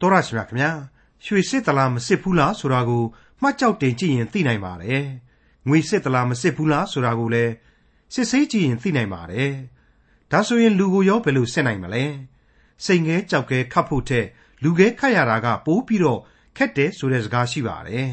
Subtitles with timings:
[0.00, 0.70] တော်ရရှိမြခင်ဗျာ
[1.24, 3.04] ရွှေစစ်တလားမစစ်ဘူးလားဆိုတာကို
[3.42, 5.04] မှတ်ကြောက်တင်ကြည့်ရင်သိနိုင်ပါတယ်
[5.68, 7.52] ငွေစစ်တလားမစစ်ဘူးလားဆိုတာကိုလည်း
[8.14, 9.52] စစ်ဆေးကြည့်ရင်သိနိုင်ပါတယ်
[10.32, 12.04] ဒါဆိုရင်လူကိုရောဘယ်လိုစစ်နိုင်မလဲ
[12.84, 14.26] စိတ်ငဲကြောက်ကဲခတ်ဖို့ထက်
[14.62, 16.20] လူခဲခတ်ရတာကပိုးပြီးတော့
[16.56, 18.08] ခက်တယ်ဆိုတဲ့စကားရှိပါတယ်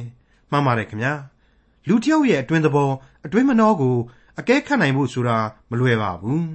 [0.51, 1.13] မှန်ပါတယ်ခင်ဗျာ
[1.87, 2.91] လူတစ်ယောက်ရဲ့အတွင်းသဘော
[3.25, 3.95] အတွင်းမနှောကို
[4.39, 5.37] အကဲခတ်နိုင်ဖို့ဆိုတာ
[5.69, 6.47] မလွယ်ပါဘူး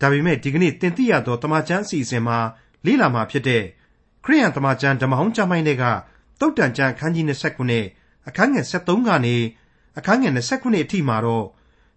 [0.00, 2.38] ဒါပေမဲ့ဒီကနေ့တင်ပြရသောတမချန်းအစီအစဉ်မှာ
[2.86, 3.62] လေ့လာမှာဖြစ်တဲ့
[4.24, 5.84] ခရိယန်သမကျမ်းဓမ္မဟောင်းကျမ်းပိုင်းတွေက
[6.40, 7.24] တုတ်တန်ကျမ်းအခန်းကြီး
[7.70, 9.36] 29အခန်းငယ်73ကနေ
[9.98, 11.46] အခန်းငယ်29အထိမှာတော့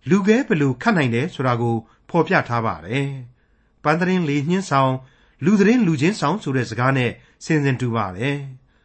[0.09, 1.75] လူခဲဘလူခတ်နိုင်တယ်ဆိုတာကို
[2.09, 3.07] ဖော်ပြထားပါတယ်။
[3.83, 4.93] ပန်းသတင်းလေးညှင်းဆောင်
[5.45, 7.11] လူသတင်းလူချင်းဆောင်ဆိုတဲ့စကားနဲ့
[7.45, 8.37] ဆင်ဆင်တူပါတယ်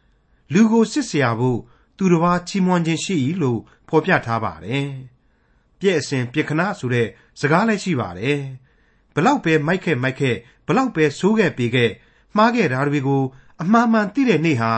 [0.53, 1.59] ။လူကိုစစ်ဆရာဖို့
[1.97, 4.87] သူတစ်ပါးချီးမွမ်းခြင်းရှိ၏လို့ဖော်ပြထားပါတယ်။
[5.79, 7.07] ပြည့်အစဉ်ပြခနာဆိုတဲ့
[7.39, 8.39] စကားလည်းရှိပါတယ်။
[9.15, 10.35] ဘလောက်ပဲမိုက်ခဲ့မိုက်ခဲ့
[10.67, 11.91] ဘလောက်ပဲဆိုးခဲ့ပေခဲ့
[12.37, 13.23] မှားခဲ့တာတွေကို
[13.61, 14.71] အမှားမှန်သိတဲ့နေ့ဟာ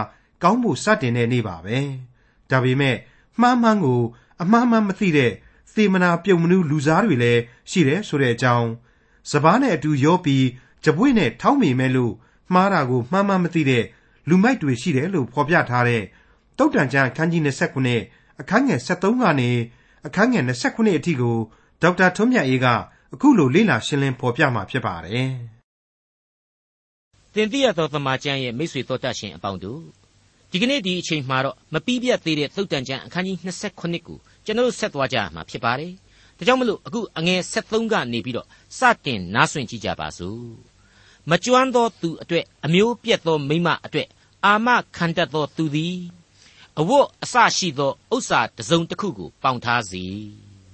[0.43, 1.77] ကောင်းဖို့စတင်တဲ့နေ့ပါပဲ
[2.49, 2.95] ဒါပေမဲ့
[3.41, 4.01] မှားမှန်ကို
[4.41, 5.31] အမှားမှန်မသိတဲ့
[5.75, 8.69] သေမနာပြုံမနူးလူစားတွေလည်းရှိတယ်ဆိုတဲ့အကြောင်း
[9.31, 10.45] စပားနဲ့အတူရောပြီး
[10.83, 12.13] ကြပွေနဲ့ထောင်းမိမဲ့လို့
[12.53, 13.83] မှားတာကိုမှားမှန်မသိတဲ့
[14.29, 16.03] လူမိုက်တွေရှိတယ်လို့ဖော်ပြထားတဲ့
[16.57, 17.41] တုတ်တန်ကျမ်းအခန်းကြီး
[17.91, 19.49] 29အခန်းငယ်73ကနေ
[20.07, 21.37] အခန်းငယ်29အထိကို
[21.81, 22.67] ဒေါက်တာထွန်းမြတ်အေးက
[23.13, 25.31] အခုလိုလေ့လာရှင်းလင်းဖော်ပြมาဖြစ်ပါတယ်။
[27.35, 29.81] တင်ပြရသောသမာကျမ်းရဲ့မိတ်ဆွေတော်တတ်ရှင်အပေါင်းတို့
[30.51, 35.91] ဒီကနေ့ဒီအချိန်မှာတော့မပြီးပြတ်သေးတဲ့သုတ်တန်ကျမ်းအခန်းကြီး29ကိုကျွန်တော်ဆက်သွားကြမှာဖြစ်ပါတယ်။
[36.37, 40.49] ဒါကြောင့်မလို့အခုအငယ်73ကနေပြီးတော့စတင်နားဆွင့်ကြည့်ကြပါစို့။
[41.29, 44.07] မကျွမ်းသောသူအတွက်အမျိုးပြက်သောမိမအတွက်
[44.45, 45.97] အာမခံတတ်သောသူသည်
[46.79, 50.05] အဝတ်အစရှိသောဥစ္စာတစ်စုံတစ်ခုကိုပေါင်ထားစေ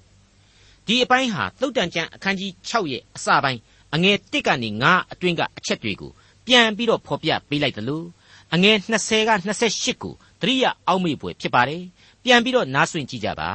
[0.86, 3.60] ။ဒီအပိုင်းဟာသုတ်တန်ကျမ်းအခန်းကြီး6ရဲ့အစပိုင်း
[3.94, 6.14] အငယ်1ကနေ9အတွင်းကအချက်တွေကို
[6.48, 8.06] ပြန်ပြီးတော့ဖော်ပြပေးလိုက်တယ်လို့
[8.54, 9.32] အငယ်20က
[9.68, 11.84] 28ကိုသတိရအောက်မေ့ပွဲဖြစ်ပါတယ်
[12.24, 13.52] ပြန်ပြီးတော့နားဆွင့်ကြည့်ကြပါ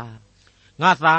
[0.83, 1.17] ငါသာ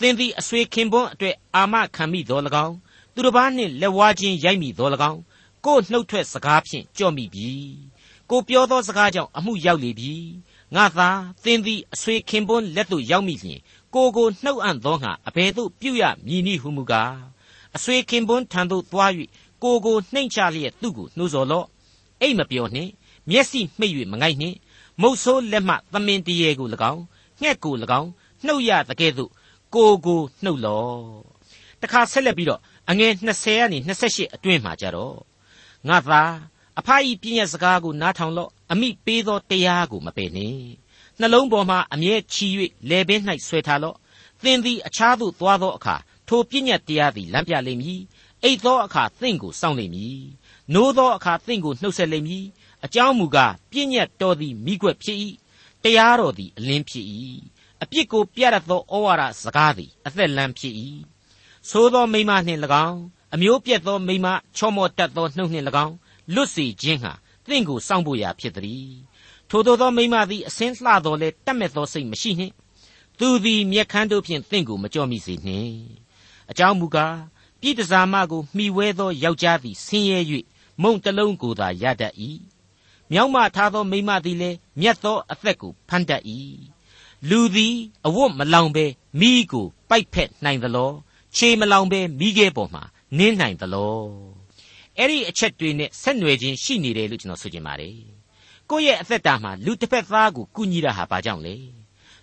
[0.00, 2.76] သင်သည်အဆွေခင်ပွန်းအတွက်အာမခံမိတော်၎င်း
[3.14, 5.20] သူတစ်ပါးနှင့်လက်ဝါးချင်းရိုက်မိတော်၎င်း
[5.64, 7.50] ကိုနှုတ်ထွက်စကားဖြင့်ကြော့မိပြီ
[8.30, 10.14] ကိုပြောသောစကားကြောင့်အမှုရောက်လေပြီ
[10.74, 11.10] ငါသာ
[11.44, 13.60] သင်သည်အဆွေခင်ပွန်းလက်သို့ရောက်မိလျင်
[13.94, 17.16] ကိုကိုနှုတ်အံ့သောငါအဘယ်သို့ပြုရမည်နည်းဟုမူကား
[17.76, 19.12] အဆွေခင်ပွန်းထံသို့သွား၍
[19.62, 21.66] ကိုကိုနှိမ့်ချလျက်သူ့ကိုနှိုးဆော်လော့
[22.20, 22.90] အိတ်မပြောနှင့်
[23.30, 24.56] မျက်စိမှိတ်၍မငိုက်နှင့်
[25.00, 27.02] မုတ်ဆိုးလက်မှသမင်တရေကို၎င်း
[27.42, 28.10] ငှက်ကို၎င်း
[28.46, 29.30] နှုတ်ရတကဲ့သို့
[29.74, 30.98] ကိုကိုနှုတ်လော့
[31.82, 32.60] တခါဆက်လက်ပြီးတော့
[32.90, 35.16] အငယ်20ကနေ28အတွင်းမှာကြတော့
[35.88, 36.22] ငါသာ
[36.78, 40.62] အဖအီပြည့်ရဲ့စကားကိုနားထောင်လော့အမိပေးသောတရားကိုမပယ်နှင့်
[41.20, 42.46] နှလုံးပေါ်မှာအမြဲချီ၍
[42.90, 43.96] လေပင်၌ဆွဲထားလော့
[44.42, 45.96] သင်သည်အခြားသို့သွားသောအခါ
[46.28, 48.00] ထိုပြည့်ညတ်တရားသည်လမ်းပြလိမ့်မည်
[48.44, 50.20] အိတ်သောအခါသင့်ကိုစောင့်လိမ့်မည်။
[50.74, 52.44] နိုးသောအခါသင့်ကိုနှုတ်ဆက်လိမ့်မည်။
[52.84, 55.18] အကြောင်းမူကားပြည့်ညတ်တော်သည်မိကွက်ဖြစ်၏။
[55.82, 57.06] တရားတော်သည်အလင်းဖြစ်၏။
[57.82, 60.74] အပြစ်ကိုပြရသောဩဝါဒစကားသည်အသက်လမ်းဖြစ်၏။
[61.70, 63.00] သို့သောမိမနှင့်၎င်း
[63.34, 65.94] အမျိုးပြက်သောမိမချောမောတတ်သောနှုတ်နှင့်၎င်း
[66.34, 67.12] လွတ်စေခြင်းဟာ
[67.48, 68.88] သင့်ကိုစောင့်ဖို့ရာဖြစ်သည်။
[69.50, 72.54] ထိုသောသောမိမသည်အစင်းလှတော်လဲတတ်မဲ့သောစိတ်မရှိနှင့်။
[73.18, 75.74] သူသည်မျက်ခမ်းတို့ဖြင့်သင့်ကိုမကြော့မိစေနှင့်။
[76.50, 77.14] အကြောင်းမူကား
[77.64, 80.18] ပြည်တစားမကိုမှီဝဲသောယောက်ျားသည်ဆင်းရဲ၍
[80.82, 82.14] မုံတလုံးကိုသာရတတ်၏
[83.12, 86.22] မြောက်မထားသောမိမသည်လည်းမြတ်သောအသက်ကိုဖန်တတ်၏
[87.28, 87.74] လူသည်
[88.06, 88.86] အဝတ်မလောင်ဘဲ
[89.20, 90.90] မိကိုပိုက်ဖက်နိုင်သလော
[91.36, 92.82] ခြေမလောင်ဘဲမိခဲပေါ်မှာ
[93.18, 93.98] နင်းနိုင်သလော
[94.98, 97.96] အဲ့ဒီအချက်တွေနဲ့ဆက်နွယ်ခြင်းရှိနေတယ်လို့ကျွန်တော်ဆိုချင်ပါတယ်
[98.70, 101.56] ကိုယ့်ရဲ့အသက်တာမှာလူတစ်ဖက်သားကိုကူညီတာဟာဘာကြောင့်လဲ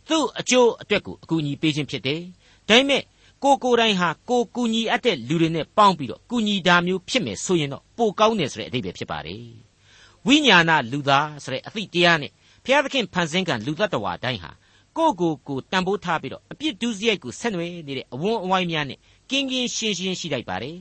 [0.09, 2.21] သူ့အကျိုးအတွက်ကိုအကူအညီပေးခြင်းဖြစ်တယ်
[2.69, 3.03] ဒါပေမဲ့
[3.43, 9.45] ကိုကိုတိုင်းဟာကိုကူညီအပ်တဲ့လူတွေနဲ့ပေါင်းပြီးတော့ကူညီတာမျိုးဖြစ်မယ်ဆိုရင်တော့ပိုကောင်းတယ်ဆိုတဲ့အဓိပ္ပာယ်ဖြစ်ပါတယ်
[10.27, 12.31] ဝိညာဏလူသားဆိုတဲ့အသည့်တရားနဲ့
[12.63, 14.51] ဘုရားသခင်ဖန်ဆင်းကံလူသက်တော်တိုင်းဟာ
[14.97, 20.77] ကိုကိုကိုတန်ဖိုးထားပြီးတော့အပြစ်ဒုစရိုက်ကိုဆက်နွယ်နေတဲ့အဝန်းအဝိုင်းများနဲ့ကင်းကင်းရှင်းရှင်းရှိလိုက်ပါတယ်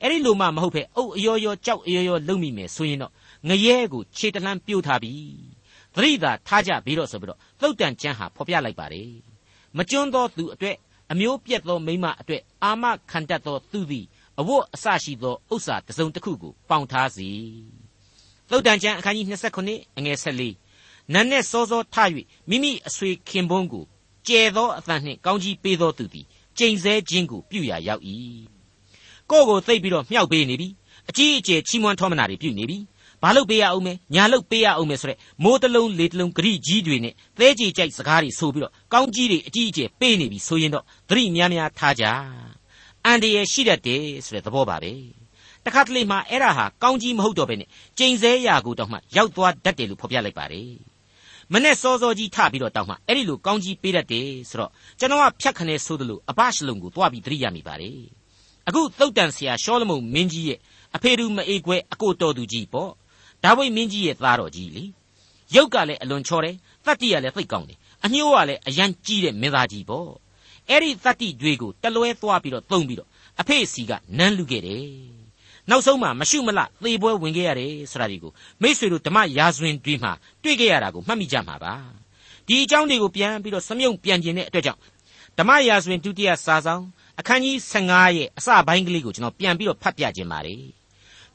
[0.00, 3.12] အဲ့ဒီလိုမှမဟုတ်ပဲအုပ်အယောယောကြောက်အယောယောလုံမိမယ်ဆိုရင်တော့
[3.48, 5.12] ငရဲကိုခြေတလန်းပြို့ထားပြီ
[5.94, 9.10] သတိသာထားကြပြီးတော့ဆိုပြီးတော့သုတ်တန်ကျမ်းဟာဖော်ပြလိုက်ပါတယ်
[9.76, 10.76] မကျွန်းသောသူအတွက်
[11.12, 14.06] အမျိုးပြက်သောမိမအတွက် အာမခံတတ်သောသူသည်
[14.40, 17.28] အဝတ်အစရှိသောဥစ္စာတစ်စုံတစ်ခုကိုပေါင်ထားစေ
[18.50, 19.26] သုတ်တန်ကျမ်းအခန်းကြီး
[19.62, 21.96] 29အငယ်14နန်းနဲ့စောစောထ၍
[22.50, 23.84] မိမိအဆွေခင်ပွန်းကို
[24.28, 26.26] ကျဲသောအသံနှင့်ကောင်းကြီးပေးသောသူသည်
[26.58, 28.02] ကျိန်ဆဲခြင်းကိုပြုရာရောက်၏
[29.30, 30.68] ကိုယ့်ကိုသိပ်ပြီးတော့မြှောက်ပေးနေပြီ
[31.08, 32.78] အကြီးအကျယ်ချီးမွမ်းထောမနာတွေပြုနေပြီ
[33.22, 42.04] ဘာလို့ပေးရအောင်မဲညာလို့ပေးရအောင်မဲဆိုတဲ့မိုးတလုံးလေတလုံးဂရိကြီးတွေနဲ့သဲကြေကြိုက်စကားတွေဆိုပြီးတော့ကောင်းကြီးတွေအကြီးအကျယ်ပေးနေပြီဆိုရင်တော့သတိများများထားကြ
[43.04, 44.92] အန်တရရှိတတ်တယ်ဆိုတဲ့သဘောပါပဲ
[45.64, 50.70] တခါတလေမှအဲ့ဒါဟာကောင်းကြီးမဟုတ်တော့ဘဲနဲ့ကျိန်ဆဲရာကိုတောင်မှရောက်သွားတတ်တယ်လို့ဖော်ပြလိုက်ပါတယ်
[51.52, 57.98] မနဲ့စောစောကြီးထပြီးတော့တောက်မှအဲ့ဒီလိုကောင်းကြီးပေးတတ်တယ်ဆိုတော့ကျွန်တော်ကဖြတ်ခနဲဆိုသလိုအပရှလုံကိုတွားပြီးသတိရမိပါတယ်
[58.68, 60.58] အခုသုတ်တန်ဆရာရှောလမုန်မင်းကြီးရဲ့
[60.96, 62.90] အဖေတူမအေးခွဲအကိုတော်သူကြီးပေါ့
[63.42, 64.84] ဒါဝိမင်းကြီးရဲ့သားတော်ကြီးလေ
[65.54, 66.54] ရုပ်ကလည်းအလွန်ချောတယ်
[66.84, 70.10] တတ္တိကလည်းသိပ်ကောင်းတယ်အညှိုးကလည်းအရန်ကြီးတဲ့မင်းသားကြီးပေါ့
[70.68, 73.08] အဲ့ဒီတတ္တိတွေကိုတလွဲသွားပြီးတော့သုံးပြီးတော့
[73.40, 74.86] အဖေစီကနန်းလူခဲ့တယ်
[75.70, 80.12] နောက်ဆုံးမှမရှုမလသေပွဲဝင်ခဲ့ရတယ်ဆိုတာဒီကိုမိษွေတို့ဓမ္မရာဇဝင်တွေမှာ
[80.42, 81.74] တွေ့ခဲ့ရတာကိုမှတ်မိကြမှာပါ
[82.46, 84.80] ဒီအကြောင်းတွေကိုပြန်ပြီးတော့စမြုံပြန်ကျင်တဲ့အတွက်ကြောင့်
[85.38, 86.82] ဓမ္မရာဇဝင်ဒုတိယစာဆောင်
[87.20, 90.81] အခန်းကြီး15ရဲ့အစပိုင်းကလေးကိုကျွန်တော်ပြန်ပြီးတော့ဖတ်ပြခြင်းပါတယ်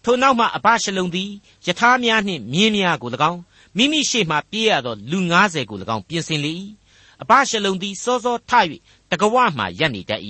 [0.10, 1.32] ထို့နောက်မှအဘရှလုံသည်
[1.66, 3.42] ယထာများနှင့်မြင်းများကို၎င်း
[3.78, 6.54] မိမိရှေ့မှပြေးရသောလူ90ကို၎င်းပြင်ဆင်လေ၏
[7.22, 8.52] အဘရှလုံသည်စောစောထ၍
[9.12, 10.22] တကဝမှရပ်နေတတ်၏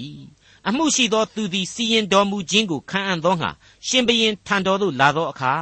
[0.67, 3.49] အမှုရှိသောသူသည်စီရင်တော်မူခြင်းကိုခံအံ့သောငါ
[3.87, 5.53] ရှင်ဘရင်ထံတော်သို့လာသောအခါ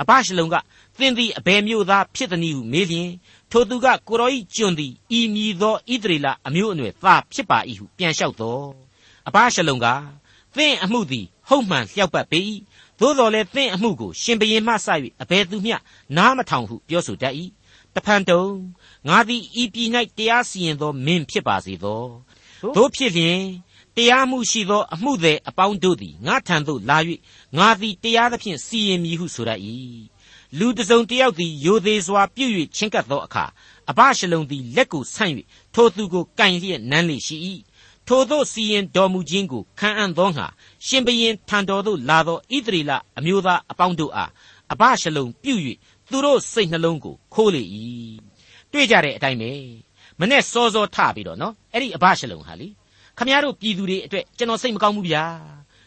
[0.00, 0.54] အဘရှလုံက
[0.98, 3.10] သင်သည်အဘယ်မျိုးသားဖြစ်သနည်းဟုမေးလျင်
[3.50, 8.66] ထိုသူကကိုရောဤကျွန်သည်ဤမည်သောဣသရေလအမျိုးအနွယ်သားဖြစ်ပါ၏ဟုပြန်လျှောက်တော်
[9.28, 9.86] အဘရှလုံက
[10.56, 12.40] သင်အမှုသည်ဟုတ်မှန်လျှောက်ပတ်ပေ၏
[13.00, 14.88] သို့တော်လည်းသင်အမှုကိုရှင်ဘရင်မှစ၍
[15.22, 15.76] အဘယ်သူမျှ
[16.16, 17.34] နားမထောင်ဟုပြောဆိုတတ်၏
[17.94, 18.44] တဖန်တုံ
[19.08, 19.88] ငါသည်ဤပြည်၌
[20.18, 22.02] တရားစီရင်သောမင်းဖြစ်ပါစေသော
[22.76, 23.40] တို့ဖြစ်လျင်
[23.96, 26.98] တရားမှုရှိသောအမှုသည်အပေါင်းတို့သည်ငါထံသို့လာ၍
[27.58, 29.50] ငါသည်တရားသဖြင့်စီရင်မည်ဟုဆိုရ၏
[30.58, 33.44] လူတစုံတယောက်သည်ယိုသေးစွာပြုတ်၍ချင်းကပ်သောအခါ
[33.90, 35.32] အဘရှလုံသည်လက်ကိုဆန့်၍
[35.74, 37.36] ထိုသူကိုကင်လျက်နမ်းလေရှိ၏
[38.12, 40.46] ထိုသို့စီရင်တော်မူခြင်းကိုခံအံ့သောငါ
[40.86, 44.30] ရှင်ဘရင်ထံတော်သို့လာသောဣသရေလအမျိုးသားအပေါင်းတို့အား
[44.72, 45.62] အဘရှလုံပြုတ်၍
[46.10, 47.62] သူတို့စိတ်နှလုံးကိုခိုးလေ၏
[48.72, 49.52] တွေ့ကြတဲ့အတိုင်းပဲ
[50.20, 52.68] မနဲ့စောစောထပြီးတော့နော်အဲ့ဒီအဘရှလုံဟာလေ
[53.18, 55.24] ခမရတို့ပြည်သူတွေအတွက်ကျွန်တော်စိတ်မကောင်းဘူးဗျာ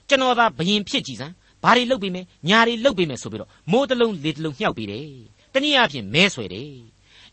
[0.09, 1.33] ကျွန်တော်သာဘယင်ဖြစ်ကြည်စမ်း
[1.63, 5.09] ဘာတွေလုပ်ပေးမယ်ညာတွေလုပ်ပေးမယ်ဆိုပြီးတော့မိုးတလုံးလေတလုံးမြှောက်ပေးတယ်
[5.53, 6.71] တနည်းအားဖြင့်မဲဆွဲတယ်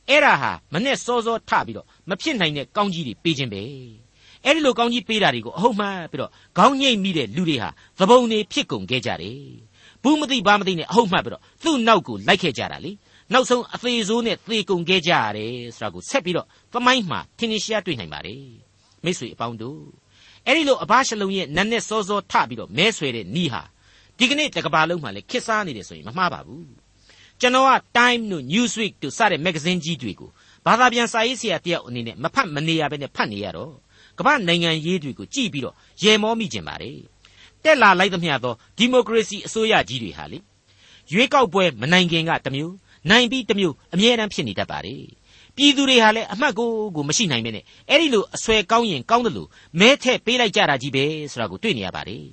[0.09, 3.63] အဲ့ဒါဟာမနဲ့စောစောထပြီးတော့မဖြစ်နိုင်တဲ့ကောင်းကြီးတွေပေးခြင်းပဲ
[4.45, 9.39] အဲ့ဒီလိုကောင်းကြီးပေးတာတွေကိုအဟုတ်မှန်ပြီးတော့ခေါင်းညိတ်မိတဲ့လူတွေဟာသဘုံတွေဖြစ်ကုန်ခဲ့ကြတယ်
[10.03, 12.93] ဘူးမသိဘာမသိနဲ့အဟုတ်မှန်ပြီးတော့သူ့နောက်ကိုလိုက်ခဲ့ကြတာလေ
[13.33, 18.45] နောက်ဆုံးအသေးဆိုးနဲ့သေကုန်ခဲ့ကြရတယ်ဆိုတာကိုဆက်ပြီးတော့သမိုင်းမှာထင်ရှားတွေ့နိုင်ပါတယ်
[19.05, 19.81] မိတ်ဆွေအပေါင်းတို့
[20.47, 23.63] အဲ့ဒီလိုအဘရှလုံရဲ့နတ်နဲ့စောစောထပြီးတော့မဲဆွဲတဲ့နီးဟာ
[24.19, 26.69] ဒီကနေ့တကဘာလုံးမှာလည်းခစ်စားနေတယ်ဆိုရင်မမှားပါဘူး
[27.41, 30.31] ကျွန်တော်က Time တို့ Newsweek တို့စတဲ့မဂ္ဂဇင်းကြီးတွေကို
[30.67, 33.73] ဘာသာပြန်စာရေးဆရာတယောက်အနေနဲ့မဖတ်မနေရဘဲနဲ့ဖတ်နေရတော့
[34.21, 36.99] ကမ္ဘာနိုင်ငံရေးတွေကိုကြည့်ပြီးတော့ရေမောမိကျင်ပါတယ်
[37.65, 40.39] တက်လာလိုက်သမျှသောဒီမိုကရေစီအစိုးရကြီးတွေဟာလေ
[41.13, 42.75] ရွေးကောက်ပွဲမနိုင်ခင်ကတမျိုး
[43.11, 45.05] နိုင်ပြီးတမျိုးအမြဲတမ်းဖြစ်နေတတ်ပါတယ်
[45.57, 49.49] ပြည်သူတွေဟာလည်းအမှတ်ကိုကိုမရှိနိုင်မဲနဲ့အဲ့ဒီလိုအဆွဲကောင်းရင်ကောင်းတယ်လို့
[49.81, 52.25] မဲထည့်ပေးလိုက်ကြတာကြီးပဲဆိုတာကိုတွေ့နေရပါတယ်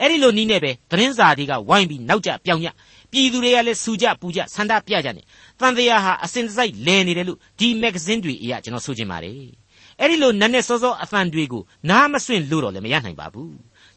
[0.00, 2.68] အဲ့ဒီလိုနီးနဲ့ပဲသတင်းစာတွေကဝိုင်းပြီးနောက်ကျပြောင်ကြ
[3.12, 5.22] ပြည်သူတွေကလည်းစူကြပူကြဆန္ဒပြကြနေ
[5.60, 9.59] တန်တရားဟာအစင်တစိုက်လဲနေတယ်လို့ဒီမဂ္ဂဇင်းတွေအရာကျွန်တော်ဆိုချင်ပါတယ်
[10.00, 13.56] အဲ့ဒီလိုနက်နဲ့စောစောအသံတွေကိုနားမဆွင့်လို့တော့လည်းမရနိုင်ပါဘူး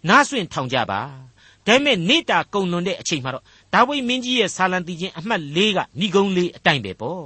[0.10, 1.02] နားဆွင့်ထောင်ကြပါ
[1.68, 7.26] ဒါပေမဲ့နေတာကုံလွန်တဲ့အချိန်မှာတော့ဒါဝိမင်းကြီးရဲ့ဆာလံတီချင်းအမှတ်၄ကဏီကုံလေးအတိုင်ပဲပေါ့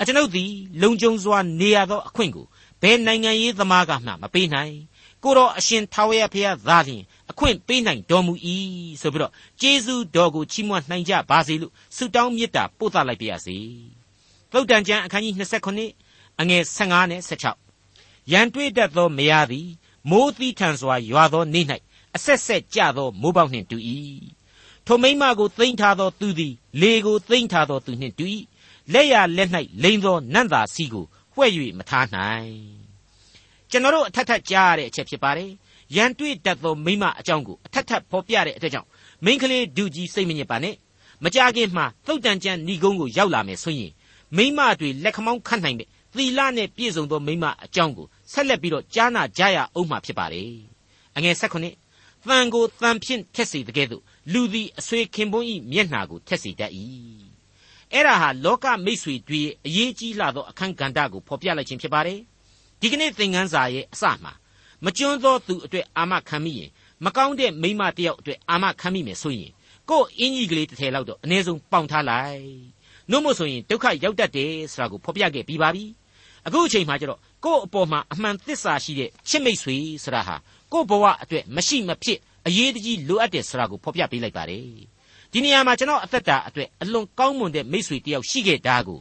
[0.00, 0.50] အကျွန်ုပ်သည်
[0.82, 2.46] လုံခြုံစွာနေရသောအခွင့်ကို
[2.82, 4.74] ဘယ်နိုင်ငံရေးသမားကမှမပေးနိုင်
[5.22, 8.32] ကိုတော့အရှင်ထာဝရဘုရားသာလျှင်အခွင့်ပေးနိုင်တော်မူ၏
[9.00, 13.56] ဆိုပြီးတော့ကျေးဇူးတော်ကိုချီးမွမ်းနိုင်ကြပါစေလို့ဆုတောင်းမေတ္တာပို့သလိုက်ပါရစေ
[14.52, 15.34] သုတ်တန်ကျမ်းအခန်းကြီး
[15.86, 17.65] 29အငယ်15နဲ့16
[18.32, 19.68] ရန်တွေ့တတ်သောမယားသည်
[20.10, 21.66] မိုးသီးထန်စွာရွာသောနေ့၌
[22.16, 23.78] အဆက်ဆက်ကြသောမိုးပေါက်နှင့်တူ၏
[24.86, 28.24] ထိုမိမကိုသိမ့်ထားသောသူသည် လေကိုသိမ့်ထားသောသူနှင့်တူ၏
[28.92, 29.50] လက်ရလက်၌
[29.82, 31.04] လိန်သောနန့်သာစီကို
[31.34, 32.54] ဝှဲ့၍မထားနိုင်
[33.70, 35.50] ကျွန်တော်တို့အထက်ထက်ကြားရတဲ့အချက်ဖြစ်ပါတယ်
[35.96, 38.88] ရန်တွေ့တတ်သောမိမအကြောင်းကိုအထက်ထက်ဖော်ပြတဲ့အတွက်ကြောင့်
[39.24, 40.74] မိန်းကလေးဒူကြီးစိတ်မညစ်ပါနဲ့
[41.24, 43.92] မကြခင်မှာသုတ်တန်ကျန်ဏီကုန်းကိုရောက်လာမယ်ဆိုရင်
[44.36, 50.52] မိမတွေလက်ခမောင်းခတ်နိုင်တဲ့သီလနဲ့ပြည့်စုံသောမိမအကြောင်းကို ဆက်လက်ပြီးတော့ကြားနာကြရအောင်မှာဖြစ်ပါတယ်
[51.16, 51.66] အငယ်၁၉
[52.28, 54.02] တန်ကိုတန်ဖြင့်ထက်စီတကဲ့သို့
[54.32, 56.72] လူသည်အဆွေခင်ပွန်းဤမျက်နှာကိုထက်စီတတ်၏
[57.92, 62.20] အဲ့ဒါဟာလောကမိတ်ဆွေတွေအရေးကြီးလာသောအခန်းကဏ္ဍကိုဖော်ပြလိုက်ခြင်းဖြစ်ပါတယ်
[62.80, 64.32] ဒီကနေ့သင်ခန်းစာရဲ့အစမှာ
[64.84, 66.70] မကျွန်းသောသူအတွက်အာမခံမိရင်
[67.04, 69.52] မကောင်းတဲ့မိမတယောက်အတွက်အာမခံမိမယ်ဆိုရင်
[69.90, 72.44] ကို့အင်းကြီးကလေးတစ်ထည်လောက်တော့အနည်းဆုံးပေါင်ထားလိုက်
[73.10, 75.84] နှုတ်မို့ဆိုရင်ဒုက္ခရောက်တတ်တယ်ဆိုတာကိုဖော်ပြခဲ့ပြီးပါပြီ
[76.46, 80.36] အခုအချိန်မှကျတော့ကို့အပေါ်မှာအမှန်သစ္စာရှိတဲ့ချစ်မိတ်ဆွေဆိုတာဟာ
[80.72, 84.66] ကို့ဘဝအတွက်မရှိမဖြစ်အရေးတကြီးလိုအပ်တယ်ဆိုတာကိုဖော်ပြပေးလိုက်ပါတယ်
[85.32, 88.98] ဒီနေရာမှာကျွန်တော်အသက်တာအတွက်အလွန်ကောင်းမွန်တဲ့မိတ်ဆွေတယောက်ရှိခဲ့တာကို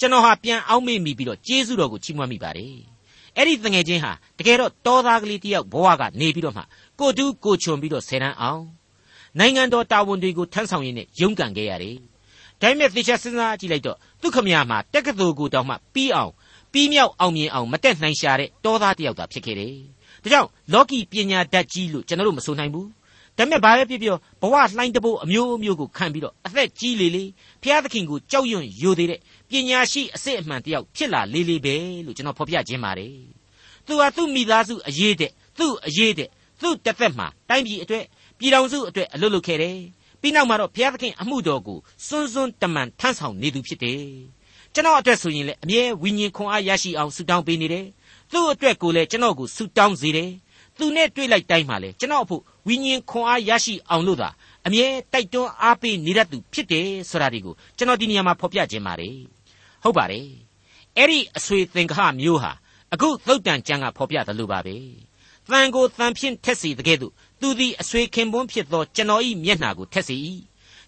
[0.00, 2.76] ကျွန်တော်ဟာပြန်အောက်မေ့မိပြီးတော့ကျေးဇူးတော်ကိုချီးမွမ်းမိပါတယ်
[3.36, 6.62] အဲ့ဒီတငယ်ချင်းဟာတကယ်တော့တောသားကလေးတယောက်ဘဝကနေပြီးတော့မှ
[7.00, 8.64] ကိုတူးကိုချွန်ပြီးတော့ဆယ်တန်းအောင်
[9.38, 11.96] နိုင်ငံတော်တာဝန်တွေကိုထမ်းဆောင်ရင်းနဲ့ရုန်းကန်ခဲ့ရတယ်
[12.60, 16.32] ဒါပေမဲ့သေချာစဉ်းစားကြည့်လိုက်တော့သူခမရမှာတက္ကသိုလ်ကိုတောင်မှပြီးအောင်
[16.72, 19.74] ပြီးမြောက်အောင်မြင်အောင်မတက်နိုင်ရှာတဲ့တောသားတစ်ယောက်သာဖြစ်ခဲ့တယ်
[20.22, 22.88] ဒါကြောင့်လော်ကီပညာတတ်ကြီးလို့ကျွန်တော်တို့မဆိုနိုင်ဘူး
[23.38, 24.10] ဒါပေမဲ့ဘာပဲဖြစ်ဖြစ်
[24.40, 27.24] ဘဝလှိုင်းတဘိုးအမျိုးမျိုးကိုခံပြီးတော့အသက်ကြီးလေလေ
[27.62, 31.74] ဖျားသခင်ကိုကြောက်ရွံ့ယိုသေးတဲ့ပညာရှိအစစ်အမှန်တယောက်ဖြစ်လာလေလေပဲ
[32.06, 33.16] လို့ကျွန်တော်ဖော်ပြခြင်းပါတယ်
[33.86, 36.28] သူဟာသူ့မိသားစုအရေးတဲ့သူ့အရေးတဲ့
[36.60, 38.04] သူ့တက်သက်မှာတိုင်းပြည်အတွက်
[38.38, 39.78] ပြည်တော်စုအတွက်အလုပ်လုပ်ခဲ့တယ်
[40.20, 44.02] ပြီးနောက်မှာတော့ဘုရားသခင်အမှုတော်ကိုစွန်းစွန်းတမန်ထမ်းဆောင်နေသူဖြစ်တယ်
[44.74, 47.86] ကျွန်တော်အတွက်ဆိုရင်လည်းအမြဲဝိညာဉ်ခွန်အားရရှိအောင်ဆုတောင်းပေးနေတယ်
[48.32, 50.30] သူ့အတွက်ကိုလည်းကျွန်တော်ကိုဆုတောင်းစေတယ်
[50.78, 54.28] သူနဲ့တွေ့လိုက်တိုင်းမှာလေကျွန်တော်အဖို့ဝိညာဉ်ခွန်အားရရှိအောင်လို့သာ
[54.66, 59.16] အမြဲတိုက်တွန်းအားပေးနေတတ်သူဖြစ်တယ်ဆိုတာဒီကိုကျွန်တော်ဒီနေရာမှာဖော်ပြခြင်းပါတယ်
[59.82, 60.26] ဟုတ်ပါတယ်
[60.96, 62.52] အဲ့ဒီအဆွေသင်္ကဟမျိုးဟာ
[62.92, 64.76] အခုသုတ်တန်ကျမ်းကဖော်ပြတယ်လို့ပါပဲ
[65.50, 70.16] တန်ကိုတန်ဖြင့်ထက်စီတကဲ့သို့သူသည်အဆွေခင်ပွန်းဖြစ်သောကျွန်တော်၏မျက်နှာကိုထက်စီ၏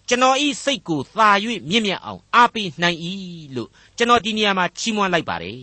[0.07, 1.29] ကျွန်တော်ဤစိတ်ကိုသာ၍
[1.69, 2.99] မြင့်မြတ်အောင်အားပေးနိုင်၏
[3.55, 5.61] လို့ကျွန်တော်ဒီနေရာမှာချီးမွမ်းလိုက်ပါတယ်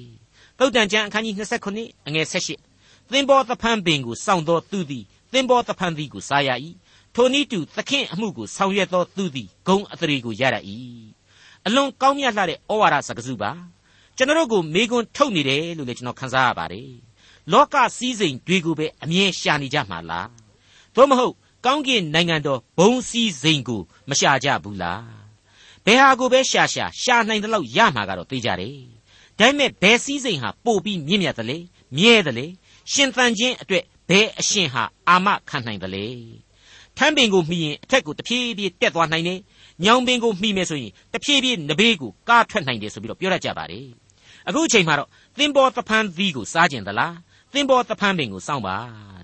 [0.58, 1.34] သုတ်တန်ကျမ်းအခန်းကြီး
[1.72, 6.50] 29အငယ်18သင်္ဘောသဖန်းပင်ကိုစောင့်သောသူသည်သင်္ဘောသဖန်းသည်ကိုစားရ၏
[7.14, 10.56] ထိုနည်းတူသခင်အမှုကိုဆောင်ရွက်သောသူသည်ဂုံအသရေကိုရရ၏
[11.66, 13.50] အလွန်ကောင်းမြတ်လှတဲ့ဩဝါဒစကားစုပါ
[14.16, 16.90] ကျွန်တော်တို့ကိုမေခွန်းထုတ်နေတယ်လို့လည်းကျွန်တော်ခန်းစားရပါတယ်
[17.52, 20.28] လောကစည်းစိမ်တွေကိုပဲအမြဲရှာနေကြမှာလား
[20.94, 21.34] သို့မဟုတ်
[21.64, 25.02] ကောင်းကင်နိုင်ငံတော်ဘုံစည်းစိမ်ကိုမရှာကြဘူးလား
[25.84, 28.76] ဘယ်ဟာကိုပဲရှာရှာရှာနိုင်တဲ့လောက်ရမှာကတော့သိကြတယ်
[29.38, 31.58] ဒါပေမဲ့ဘယ်စည်းစိမ်ဟာပို့ပြီးမြင့်မြတ်တယ်လေ
[31.96, 32.46] မြဲတယ်လေ
[32.92, 36.06] ရှင်သန်ခြင်းအတွက်ဘယ်အရှင်ဟာအာမခံနိုင်တယ်လေ
[36.96, 39.40] ထမ်းပင်ကိုမှီရင်အထက်ကိုတဖြည်းဖြည်းတက်သွားနိုင်တယ်
[39.84, 43.86] ညောင်ပင်ကိုမှီမယ်ဆိုရင်တဖြည်းဖြည်းနဘေးကိုကားထွက်နိုင်တယ်ဆိုပြီးတော့ပြောရကြပါတယ်
[44.48, 47.16] အခုအချိန်မှာတော့သင်္ဘောသဖန်းသီးကိုစားကျင်သလား
[47.52, 48.76] သင်္ဘောသဖန်းပင်ကိုစောင့်ပါ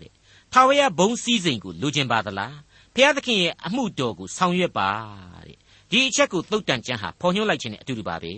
[0.03, 0.13] တဲ့
[0.53, 2.57] ထာဝရဘုံစည်းစိမ်ကိုလိုချင်ပါသလား
[2.95, 4.91] ဘုရားသခင်ရဲ့အမှုတော်ကိုဆောင်ရွက်ပါ
[5.45, 5.57] တဲ့
[5.91, 8.33] ဒီအချက်ကိုသုတ်တန်ကျမ်းဟာဖော်ညွှန်းလိုက်ခြင်းနဲ့အတူတူပါပဲ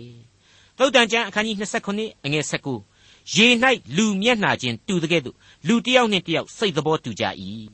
[0.77, 1.55] သုတ်တန်ကျမ်းအခန်းကြီး
[1.95, 3.47] 29အငယ်19ရေ၌
[3.97, 5.35] လူမျက်နှာချင်းတူတဲ့ကဲ့သို့
[5.67, 7.23] လူတစ်ယောက်နဲ့တစ်ယောက်စိတ်သဘောတူကြ၏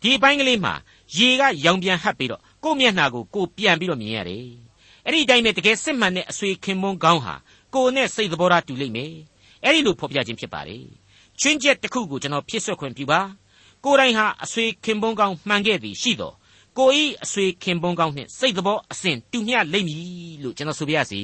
[0.00, 0.74] ဒီအပိုင်းကလေးမှာ
[1.16, 4.46] ရေကရောင်ပြန်ဟပ်ပြီးတော့ကိုယ့်မျက်နှာကိုကိုပြန်ပြီးတော့မြင်ရတယ်
[5.06, 7.34] အဲ့ဒီတိုင်းပဲတကယ်စစ်မှန်တဲ့အဆွေခင်မွန်းကောင်းဟာ
[7.74, 9.12] ကိုယ်နဲ့စိတ်သဘောထားတူလိမ့်မယ်
[9.64, 10.84] အဲ့ဒီလိုဖော်ပြခြင်းဖြစ်ပါတယ်
[11.40, 13.20] ချွင်းချက်တစ်ခုကိုကျွန်တော်ဖြစ်ဆွခွင့်ပြုပါ
[13.83, 16.35] ကိုယ်တိုင်ဟာအဆွေခင်ပွန်းကောင်းမှန်ခဲ့သည်ရှိတော်
[16.77, 21.21] ကိုဤအဆွေခင်ပွန်းကောင်းနှင့်စိတ်သဘောအစဉ်တူမျှလိမ့်မည်လို့ကျွန်တော်ဆိုပြရစီ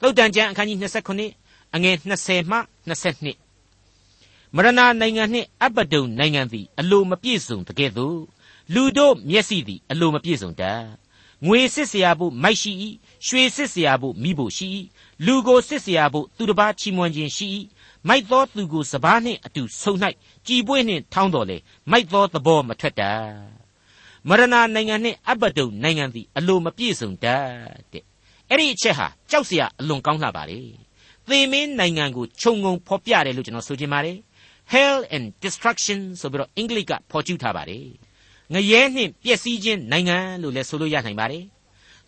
[0.00, 0.78] သုတ်တန်ကျမ်းအခန်းကြီး
[1.26, 4.70] 29အငယ်20မှ22မရဏ
[5.00, 8.18] နိုင်ငံနှင့်အပဒုံနိုင်ငံသည်အလိုမပြည့်စုံတကဲ့သို့
[8.74, 10.82] လူတို့မျက်စိသည်အလိုမပြည့်စုံတတ်
[11.46, 12.72] ငွေစစ်เสียဖို့မိုက်ရှိ၏
[13.26, 14.68] ရွှေစစ်เสียဖို့မိဖို့ရှိ၏
[15.26, 17.46] လူကိုစစ်เสียဖို့သူတစ်ပါးချီးမွမ်းခြင်းရှိ၏
[18.07, 19.93] မိုက်သောသူကိုစပားနှင့်အတူဆုံ၌
[20.47, 21.57] ကြည်ပွေးနှင့်ထောင်းတော်လေ
[21.91, 23.23] မိုက်သောသဘောမထွက်တတ်
[24.27, 24.43] မရဏ
[24.75, 27.45] နိုင်ငံနှင့်အဘဒုံနိုင်ငံသည်အလိုမပြည့်စုံတတ်
[27.91, 28.03] တဲ့
[28.49, 30.59] အဲ့ဒီအချက်ဟာကြောက်စရာအလွန်ကောင်းလှပါလေ
[31.29, 34.17] သေမင်းနိုင်ငံကိုခြုံငုံဖော်ပြတယ်လို့ကျွန်တော်ဆိုချင်ပါတယ်
[34.73, 37.85] hell and destruction ဆိုပြီးတော့အင်္ဂလိပ်ကဖော်ကျူးထားပါတယ်
[38.53, 41.43] ငရဲနှင့်ပျက်စီးခြင်းနိုင်ငံလို့လည်းဆိုလို့ရနိုင်ပါတယ်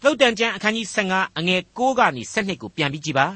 [0.02, 3.28] သုတ်တန်ကျမ်းအခန်းကြီး15အငယ်6ကနေ7ကိုပြန်ပြီးကြည့်ပါ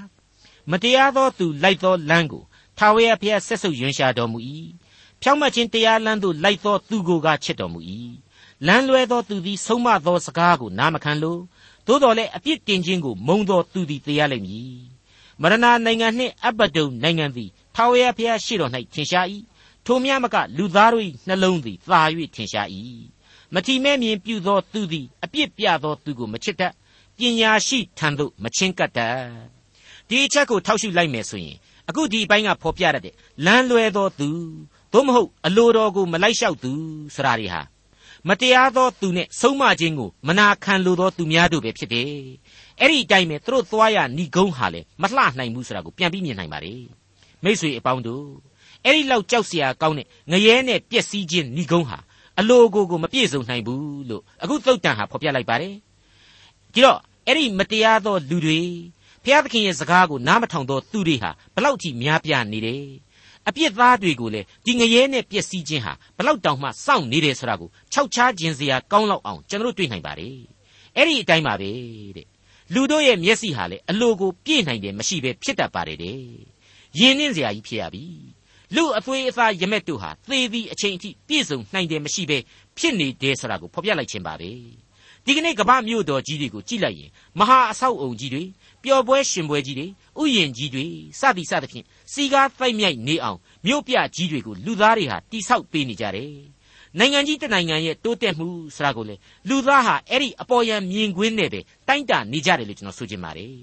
[0.71, 2.43] မတရားသောသူလိုက်သောလမ်းကို
[2.77, 4.39] ထာဝရဘုရားဆက်ဆုပ်ယွန်ရှာတော်မူ၏
[5.21, 7.79] ဖြောင့်မတ်ခြင်းတရားလမ်းသို့လိုက်သောသူကိုကချစ်တော်မူ၏
[8.67, 11.41] လမ်းလွဲသောသူသည်ဆုံးမသောစကားကိုနားမခံလို့
[11.87, 14.75] သို့တော်လည်းအပြစ်တင်ခြင်းကိုမုံသောသူသည်တရားလိမ့်မည်
[15.41, 19.25] မရဏနိုင်ငံနှင့်အပဒုံနိုင်ငံသည်ထာဝရဘုရားရှိတော်၌ထင်ရှား၏
[19.85, 22.01] ထိုမြမကလူသားတို့၏နှလုံးသည်သာ၍
[22.35, 22.67] ထင်ရှား၏
[23.53, 26.73] မထီမဲ့မြင်ပြုသောသူသည်အပြစ်ပြသောသူကိုမချစ်တတ်
[27.17, 29.54] ပညာရှိထံသို့မချင်းကပ်တတ်
[30.09, 31.57] ဒီအချက်ကိုထောက်ရှုလိုက်မယ်ဆိုရင်
[31.89, 33.13] အခုဒီအပိုင်းကဖော်ပြရတဲ့
[33.45, 34.29] လမ်းလွဲသောသူ
[34.93, 36.71] သို့မဟုတ်အလိုတော်ကိုမလိုက်လျှောက်သူ
[37.15, 37.61] ဆိုတာတွေဟာ
[38.29, 42.11] မတရားသောသူနဲ့ဆုံးမခြင်းကိုမနာခံလိုသောသူများတို့ပဲဖြစ်တယ်။
[42.81, 46.73] အဲ့ဒီအတိုင်းပဲသူတို့သွားရဏီကုန်းဟာလည်းမလှနိုင်ဘူးဆိုတာကိုပြန်ပြီးမြင်နိုင်ပါလေ။
[47.43, 48.27] မိษွေအပေါင်းတို့
[48.85, 51.97] အဲ့ဒီလောက်ကြောက်စရာကောင်းတဲ့ငရဲနဲ့ပျက်စီးခြင်းဏီကုန်းဟာ
[52.39, 55.75] အလိုကိုကိုမပြည့်စုံနိုင်ဘူးလို့အခုသုတ်တန်ဟာဖော်ပြလိုက်ပါတယ်။
[56.73, 58.59] ဒီတော့အဲ့ဒီမတရားသောလူတွေ
[59.25, 62.85] ဖျားသခင်ရဲ့စကားကိုနားမထောင်သောသူတွေဟာဘလောက်ကြီးများပြားနေတယ်
[63.47, 70.37] အပြစ်သားတွေကိုလည်းဒီငရဲနဲ့ပျက်စီးခြင်းဟာဘလောက်တောင်မှစောင့်နေတယ်ဆိုတာကိုခြောက်ခြားခြင်းစရာကောင်းလောက်အောင်ကျွန်တော်တို့တွေ့နိုင်ပါတယ်
[70.95, 71.71] အဲ့ဒီအတိုင်းပါပဲ
[72.17, 72.27] တဲ့
[72.73, 76.17] လူတို့ရဲ့မျက်စိဟာလည်းအလိုကိုပြည့်နိုင်တယ်မရှိပဲဖြစ်တတ်ပါတယ်တဲ့
[76.99, 78.05] ယဉ်နှင်းစရာကြီးဖြစ်ရပြီ
[78.75, 82.37] လူအသွေးအသားရမက်တို့ဟာသေသည်အချိန်အထိပြည့်စုံနိုင်တယ်မရှိပဲ
[82.77, 84.51] ဖြစ်နေတယ်ဆိုတာကိုဖော်ပြလိုက်ခြင်းပါပဲ
[85.25, 88.43] ဒီကနေ့ကမ္ဘာမြို့တော်ကြီးတွေကိုကြည့်လိုက်ရင်မဟာအဆောက်အုံကြီးတွေ
[88.85, 89.87] ပျော်ပွဲရှင်ပွဲကြီးတွေ
[90.21, 90.85] ဥယျင်ကြီးတွေ
[91.19, 96.33] စသည်စသဖြင့်စီကားသိမ့်မြိုက်နေအောင်မြို့ပြကြီးတွေကိုလူသားတွေဟာတိဆောက်ပေးနေကြတယ်
[96.99, 99.15] နိုင်ငံကြီးတစ်နိုင်ငံရဲ့တိုးတက်မှုဆိုတာကိုလေ
[99.49, 103.55] လူသားဟာအဲ့ဒီအပေါ်ယံမြင်ကွင်းနဲ့ပဲတိုင်းတာနေကြတယ်လို့ကျွန်တော်ဆိုချင်ပါတယ်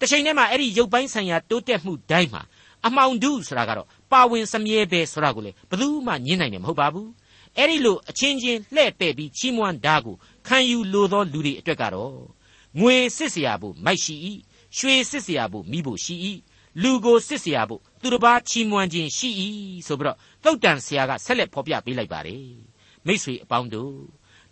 [0.00, 2.42] တစ်ချိန်တည်းမှာအဲ့ဒီရုပ်ပိုင်းဆိုင်ရာတိုးတက်မှုတိုင်းမှာ
[2.86, 7.08] အမှောင်ဒုဆိုတာကတော့ပါဝင်စမြဲပဲဆိုတာကိုလေဘယ်သူမှညင်းနိုင်တယ်မဟုတ်ပါဘူး
[7.56, 12.14] အဲ့ဒီလိုအချင်းချင်းလှဲ့ပဲ့ပြီးချီးမွမ်းဓာကိုခံယူလိုသောလူတွေအတွက်ကတော့
[12.80, 14.14] ငွေစစ်စရာဖို့မိုက်ရှိ၏
[14.76, 16.14] ရွှေစစ်စရာဖို့မိဖို့ရှိ၏
[16.82, 19.28] လူကိုစစ်စရာဖို့သူတစ်ပါးချီးမွမ်းခြင်းရှိ၏
[19.86, 22.46] ဆိုပြီးတော့တုတ်တန်ဆရာကဆက်လက်ဖော်ပြပေးလိုက်ပါတယ်
[23.06, 23.94] မိษွေအပေါင်းတို့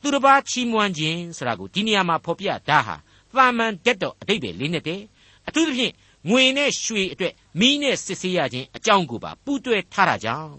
[0.00, 2.96] သူတစ်ပါးချီးမွမ်းခြင်းဆိုတာကိုဒီနေရာမှာဖော်ပြတာဟာ
[3.36, 5.04] သာမန်တက်တော်အတိတ်ပဲလေးနဲ့တည်း
[5.48, 5.92] အထူးသဖြင့်
[6.30, 10.54] ငွေနဲ့ရွှေအတွက်မီးနဲ့စစ်ဆေးရခြင်းအကြောင်းကိုပါပူးတွဲထားတာကြောင့်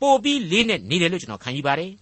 [0.00, 1.92] ပို့ပြီးလေးနဲ့နေတယ်လို့ကျွန်တော်ခံယူပါတယ်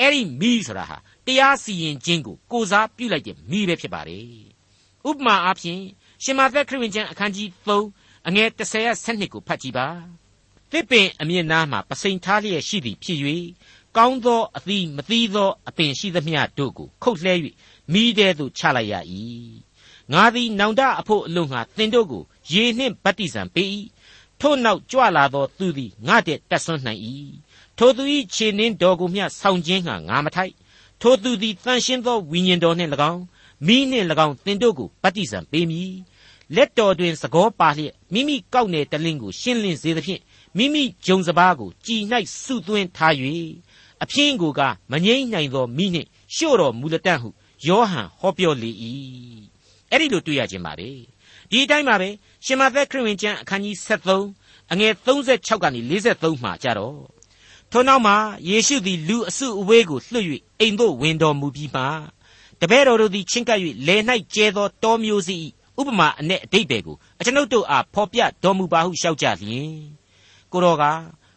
[0.00, 0.96] အဲ့ဒီမီးဆိုတာဟာ
[1.26, 4.24] တရားစီရင်ခြင်းကိုကိုစားပြုလိုက်တဲ့မီးပဲဖြစ်ပါတယ်
[5.08, 5.82] ဥပမာအားဖြင့်
[6.22, 9.88] ရှင်မာသက်ခရစ်ဝင်ကျမ်းအခန်းကြီး3အငယ်30ရက်7ကိုဖတ်ကြည့်ပါ
[10.72, 13.18] တစ်ပင်အမြင့်နားမှာပစိန်ထားလျက်ရှိသည်ဖြစ်၍
[13.96, 17.34] ကောင်းသောအသီးမသီးသောအပင်ရှိသမျှတို့ကိုခုတ်လှဲ၍
[17.92, 18.94] မိတဲသို့ချလိုက်ရ၏
[20.12, 23.68] ငါသည်နောင်တအဖို့အလို့ငါသင်တို့ကိုရေနှင့်ဗတ္တိဇံပေး၏
[24.40, 27.02] ထို့နောက်ကြွလာသောသူသည်ငါတဲ့တက်ဆွမ်းနိုင်၏
[27.78, 28.02] ထိုသူ၏
[28.34, 30.54] ခြေနှင်းတော်ကိုမျှဆောင်ခြင်းငှာငါမထိုက်
[31.00, 33.22] ထိုသူသည်တန်ရှင်းသောဝိညာဉ်တော်နှင့်၎င်း
[33.66, 35.92] မိနှင့်၎င်းသင်တို့ကိုဗတ္တိဇံပေးမည်
[36.54, 40.20] လက်တော်တွင်သကောပါလျက်မိမိကောက်နယ်တလင်းကိုရှင်းလင်းစေသဖြင့်
[40.56, 42.02] မိမိဂျုံစပားကိုကြည်၌
[42.42, 43.14] စုသွင်းထား၍
[44.02, 44.60] အပြင်းကိုက
[44.92, 47.28] မငိမ့်နိုင်သောမိနှင့်ရှို့တော်မူလတတ်ဟု
[47.66, 48.70] ယောဟန်ဟောပြောလေ၏
[49.90, 50.88] အဲ့ဒီလိုတွေ့ရခြင်းပါပဲ
[51.50, 52.08] ဒီအတိုင်းပါပဲ
[52.44, 53.76] ရှင်မသက်ခရစ်ဝင်ကျမ်းအခန်းကြီး
[54.24, 56.98] 73အငယ်36ကနေ43မှာကြတော့
[57.70, 58.16] ထို့နောက်မှာ
[58.48, 60.26] ယေရှုသည်လူအစုအဝေးကိုလွှတ်၍
[60.60, 61.82] အိမ်သို့ဝင်တော်မူပြီးမှ
[62.60, 64.02] တပည့်တော်တို့သည်ချင်းကပ်၍လယ်၌
[64.34, 65.36] ကျဲသောတောမျိုးစီ
[65.80, 69.72] ဥပမာအ내အတိတ်ပဲကိုအကျွန်ုပ်တို့အားဖော်ပြတော်မူပါဟုလျှောက်ကြလျင်
[70.52, 70.84] ကိုတော်က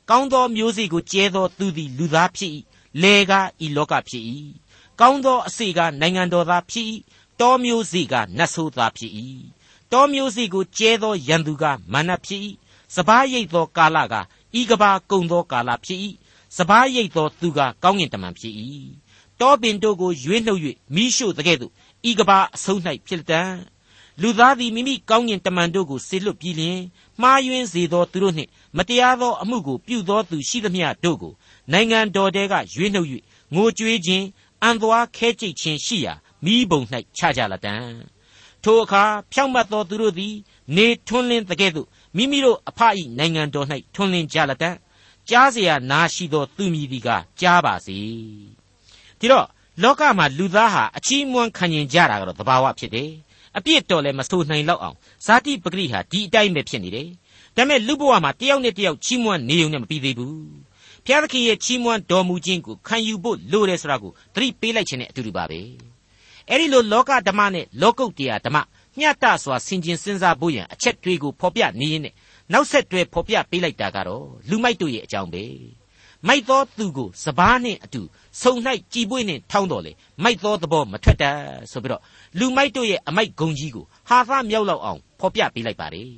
[0.10, 2.52] ကောင်းသောမျိုးစေ့ကိုကျဲသောသူသည်လူသားဖြစ်၏
[3.02, 3.32] လေက
[3.66, 4.24] ဤလောကဖြစ်၏
[5.00, 6.86] ကောင်းသောအစေကနိုင်ငံတော်သားဖြစ်၏
[7.40, 9.12] တောမျိုးစေ့ကနတ်ဆိုးသားဖြစ်၏
[9.92, 12.42] တောမျိုးစေ့ကိုကျဲသောရန်သူကမာနဖြစ်၏
[12.96, 14.16] စပားရိတ်သောကာလက
[14.60, 16.00] ဤကဘာကုံသောကာလဖြစ်၏
[16.58, 18.54] စပားရိတ်သောသူကကောင်းငင်တမန်ဖြစ်၏
[19.41, 20.61] တောပင်တို့ကိုရွေးနှုတ်၍
[20.95, 21.73] မိရှို့တကဲ့သို့
[22.09, 23.43] ဤကဘာအဆုံး၌ဖြစ်တံ
[24.21, 26.81] လူသားသည်မိမိကောင်းငင်တမန်တို့ကိုဆေလွတ်ပြီးလျင်
[27.23, 31.33] မှားယွင်းစေသောသူတို့နှင့်မတရားသောအမှုကိုပြုသောသူရှိသမျှတို့ကို
[31.73, 33.09] နိုင်ငံတော်တဲကရွေးနှုတ်၍
[33.55, 34.25] ငိုကြွေးခြင်း
[34.63, 36.81] အံသွားခဲကြိတ်ခြင်းရှိရာမိဘုံ၌
[37.17, 37.75] ချကြလတံ
[38.63, 40.35] ထိုအခါဖြောင့်မတ်သောသူတို့သည်
[40.77, 44.71] နေထွန်းလင်းတကဲ့သို့မိမိတို့အဖအီနိုင်ငံတော်၌ထွန်းလင်းကြလတံ
[45.29, 47.09] ကြားเสียနာရှိသောသူမည်ဒီက
[47.41, 47.99] ကြားပါစေ
[49.20, 49.46] ဒီတော့
[49.84, 53.10] လောကမှာလူသားဟာအချီးမွမ်းခံရင်ကြတာကတော့သဘာဝဖြစ်တယ်
[53.58, 57.08] အပြစ်တော်လည်းမဆိုနိုင်လောက်အောင်ဇာတိပဂရိဟာဒီအတိုင်းပဲဖြစ်နေတယ်
[57.56, 60.36] ဒါပေမဲ့လူဘဝမှာတယောက်နဲ့တယောက်ချီးမွမ်းနေုံနဲ့မပြီးသေးဘူး
[61.06, 65.62] ဘုရားသခင်ရဲ့ချီးမွမ်းတော်မူခြင်းကိုခံယူဖို့လိုတယ်ဆိုတာကိုသတိပေးလိုက်ခြင်းနဲ့အတူတူပါပဲ
[66.50, 68.58] အဲ့ဒီလိုလောကဓမ္မနဲ့လောကုတ်တရားဓမ္မ
[68.98, 72.02] မျှတစွာဆင်ခြင်စဉ်းစားဖို့ရန်အချက်တွေကိုဖော်ပြနေရင်
[72.54, 75.44] နောက်ဆက်တွဲဖော်ပြပေးလိုက်တာကတော့လူမိုက်တို့ရဲ့အကြောင်းပဲ
[76.28, 78.02] မိုက်သောသူကိုစပားနှင့်အတူ
[78.42, 78.54] ဆုံ၌
[78.94, 79.92] ကြည်ပွေးနှင့်ထောင်းတော်လေ
[80.24, 81.38] မိုက်သောသဘောမထွက်တတ်
[81.72, 82.02] ဆိုပြီးတော့
[82.40, 86.12] လူမိုက်တို့ရဲ့အမိုက်ဂုံကြီးကိုဟာသမြောက်လောက်အောင်ဖော်ပြပေးလိုက်ပါတယ်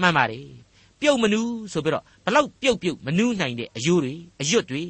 [0.00, 0.46] မှန်ပါတယ်
[1.00, 4.82] ပြုတ်မနူးဆိုပြီးတော့ဘလောက်ပြုတ်ပြုတ်မနူးနိုင်တဲ့အယိုးတွေအရွတ်တွေ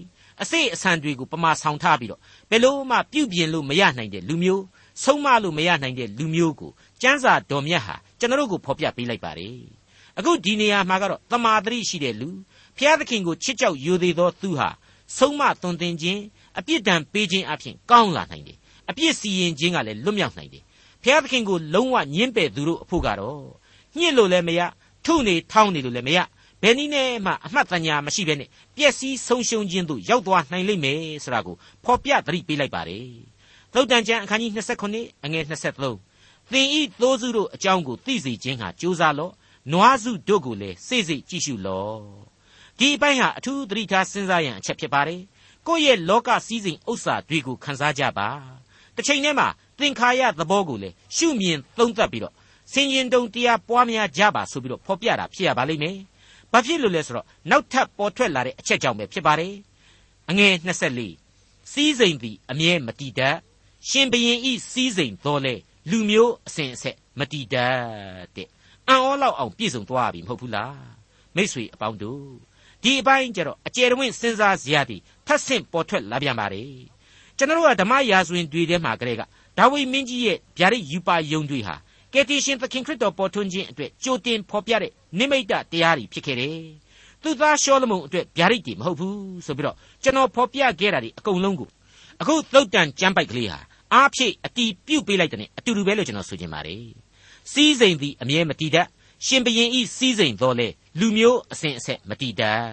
[0.43, 4.65] အစိတ်အဆန်တွေကိုပမာဆောင်ထားပြီးတော့ဘယ်လို့မှပြုတ်ပြင်းလို့မရနိုင်တဲ့လူမျိုး
[5.05, 6.71] ဆုံးမလို့မရနိုင်တဲ့လူမျိုးကို
[7.03, 9.57] ကျမ်းစာတော်မြတ်ဟာကျွန်တော်တို့ကိုဖော်ပြပေးလိုက်ပါတယ်
[10.19, 12.29] အခုဒီနေရာမှာကတော့တမာတရိရှိတဲ့လူ
[12.79, 14.69] ဖျားသခင်ကိုချစ်ကြောက်ယူသေးသောသူဟာ
[15.17, 16.21] ဆုံးမသွန်သင်ခြင်း
[16.59, 18.59] အပြစ်ဒဏ်ပေးခြင်းအပြင်ကောင်းလာနိုင်တယ်
[18.91, 20.65] အပြစ်စီရင်ခြင်းကလည်းလွတ်မြောက်နိုင်တယ်
[21.03, 23.41] ဖျားသခင်ကိုလုံးဝညှင်းပယ်သူတို့အဖို့ကတော့
[23.99, 24.61] ညှစ်လို့လည်းမရ
[25.05, 26.19] ထုနေထောင်းနေလို့လည်းမရ
[26.63, 33.07] ဘယ်နည်းနဲ့မှအမှတ်တညာမရှိဘဲနဲ့ပျက်စီးဆုံးရှုံးခြင်းသို့ရောက်သွားနိုင်လိမ့်မယ်ဆိုတာကိုဖော်ပြသတိပေးလိုက်ပါတယ်
[33.73, 34.53] သုတ်တန်ကျမ်းအခန်းကြီး
[34.89, 39.33] 29အငယ်23သင်ဤသိုးစုတို့အကြောင်းကိုသိစေခြင်းဟာကြိုးစားလော့
[39.73, 42.29] နွားစုတို့ကိုလည်းစိတ်စိတ်ကြည့်ရှုလော့
[42.79, 45.23] ဒီအပိုင်းဟာအထူးသတိထားစဉ်းစားရန်အချက်ဖြစ်ပါတယ်
[45.67, 48.29] ကိုယ့်ရဲ့လောကစည်းစိမ်ဥစ္စာတွေကိုခန်းစားကြပါ
[48.97, 52.35] တစ်ချိန်တည်းမှာသင်္ခါရသဘောကိုလည်းရှုမြင်သုံးသပ်ပြီးတော့
[52.73, 55.97] စင်ရင်တုံတရားပွားများကြပါဆိုပြီးတော့ဖော်ပြတာဖြစ်ရပါလိမ့်မယ်
[56.53, 59.55] ဘာဖြစ်လို့လဲဆိုတော့နောက်ထပ်ပေါ်ထွက်လာတဲ့အချက်ကြောင့်ပဲဖြစ်ပါတယ်
[60.31, 60.53] အငယ်
[61.13, 63.37] 24စီးစိမ်သည်အမြဲမတည်တတ်
[63.89, 65.55] ရှင်ဘရင်ဤစီးစိမ်တော်လဲ
[65.91, 67.77] လူမျိုးအစဉ်အဆက်မတည်တတ်
[68.37, 68.49] တဲ့
[68.89, 70.77] အံ့ဩလောက်အောင်ပြည့်စုံသွားပြီမဟုတ်ဘူးလား
[71.37, 72.48] မိษွေအပေါင်းတို့
[72.83, 76.63] ဒီအပိုင်းကျတော့အကျယ်တဝင့်စဉ်းစားစရာတွေထပ်ဆင့်ပေါ်ထွက်လာပြန်ပါ रे
[77.37, 79.23] ကျွန်တော်တို့ကဓမ္မရာဇဝင်တွေထဲမှာကလေးက
[79.59, 81.75] ဒါဝိမင်းကြီးရဲ့ဗျာဒိတ်ယူပါယုံတွေဟာ
[82.13, 86.57] ကယ်တင်ရှင်သခင်ခရစ်တော်ပေါ်ထွန်းခြင်းအတွက်ကြိုတင်ဖော်ပြတဲ့နိမိတ်တရားတွေဖြစ်ခဲ့တယ်
[87.23, 91.69] သူသားရှောလမုန်အတွက်ဗျာဒိတ်တွေမဟုတ်ဘူးဆိုပြီးတော့ကျွန်တော်ဖော်ပြခဲ့တာဒီအကုန်လုံးကို
[92.21, 93.59] အခုသုတ်တန်ကျမ်းပိုက်ကလေးဟာ
[93.95, 96.83] အားဖြည့်အတီးပြုတ်ပေးလိုက်တဲ့အတူတူပဲလို့ကျွန်တော်ဆိုချင်ပါတယ်
[97.53, 98.87] စီးစိမ်သည်အမြဲမတည်တတ်
[99.27, 102.69] ရှင်ဘရင်ဤစီးစိမ်တော်လဲလူမျိုးအစဉ်အဆက်မတည်တတ်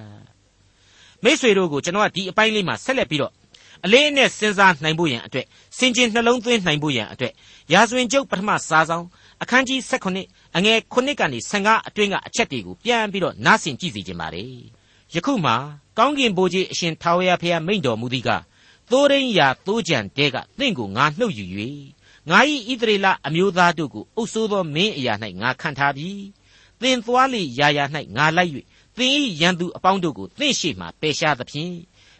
[1.23, 3.33] မိษွေတို့ကိုကျွန်တော်ကဒီအပိုင်းလေးမှာဆက်လက်ပြီးတော့
[3.85, 5.45] အလေးနဲ့စဉ်းစားနိုင်ဖို့ရန်အတွက်
[5.77, 7.33] စင်ကျင်နှလုံးသွင်းနိုင်ဖို့ရန်အတွက်
[7.73, 9.05] ရာဇဝင်ကျုပ်ပထမစာဆောင်
[9.41, 9.79] အခန်းကြီး
[10.17, 14.49] 16အငယ်9ကနေ15အတွင်းကအချက်တွေကိုပြန်ပြီးတော့နားဆင်ကြည့်စီခြင်းပါတယ်
[15.13, 15.53] ယခုမှ
[15.97, 18.29] ကောင်းကင်ဘိုးကြီးအရှင်ထာဝရဘုရားမိန့်တော်မူသီးက
[18.91, 21.45] သိုးရင်းရာသိုးကြံတဲကတင့်ကိုငါနှုတ်ယူ၍
[22.29, 26.23] ငါ၏ဣသရေလအမျိုးသားတို့ကိုအုပ်ဆိုးသောမင်းအရာ၌ငါခံထားပြီး
[26.81, 27.85] သင်သွားလေရာရာ၌
[28.17, 28.51] ငါလိုက်၍
[28.97, 29.11] သင်၏
[29.41, 31.73] ရန်သူအပေါင်းတို့ကိုသင်ရှိမှပယ်ရှားသဖြင့်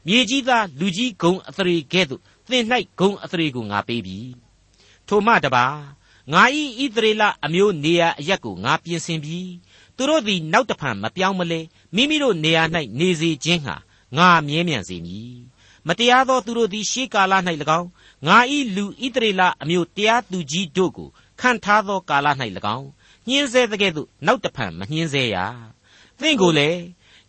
[0.08, 2.64] မြေကြီးသားလူကြီးဂုံအသရေကဲ့သို့သင်၌
[3.00, 4.20] ဂုံအသရေကိုငါပေးပြီ
[5.08, 5.66] ထိုမှတပါ
[6.34, 6.44] ငါ၏
[6.80, 9.52] ဣသရေလအမျိုးနေရာအရက်ကိုငါပြင်ဆင်ပြီး
[9.96, 11.60] သူတို့သည်နောက်တဖန်မပြောင်းမလဲ
[11.96, 12.64] မိမိတို့နေရာ၌
[13.00, 13.76] နေစေခြင်းဟာ
[14.18, 15.36] ငါမြဲမြံစေမည်
[15.88, 17.34] မတရားသောသူတို့သည်ရှေးကာလ၌၎
[17.80, 17.88] င်း
[18.28, 18.38] ငါ၏
[18.76, 22.28] လူဣသရေလအမျိုးတရားသူကြီးတို့ကိုခံထားသောကာလ၌၎
[22.78, 22.90] င်း
[23.28, 25.38] ညှင်းဆဲတဲ့ကဲ့သို့နောက်တဖန်မညှင်းဆဲရ
[26.20, 26.82] သင်ကိုလည်း